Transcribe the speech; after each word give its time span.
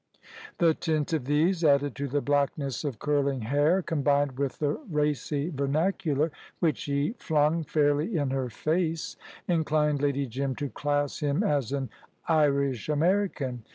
The 0.57 0.73
tint 0.73 1.13
of 1.13 1.25
these, 1.25 1.63
added 1.63 1.95
to 1.97 2.07
the 2.07 2.21
blackness 2.21 2.83
of 2.83 2.97
curling 2.97 3.41
hair, 3.41 3.83
combined 3.83 4.39
with 4.39 4.57
the 4.57 4.79
racy 4.89 5.49
vernacular 5.51 6.31
which 6.57 6.85
he 6.85 7.13
flung 7.19 7.63
fairly 7.63 8.17
in 8.17 8.31
her 8.31 8.49
face, 8.49 9.15
inclined 9.47 10.01
Lady 10.01 10.25
Jim 10.25 10.55
to 10.55 10.69
class 10.69 11.19
him 11.19 11.43
as 11.43 11.71
an 11.71 11.91
Irish 12.27 12.89
American. 12.89 13.63